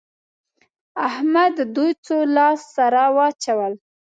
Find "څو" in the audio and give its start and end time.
2.05-2.17